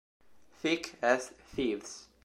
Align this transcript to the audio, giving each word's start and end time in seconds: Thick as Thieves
Thick 0.57 0.95
as 1.03 1.27
Thieves 1.51 2.07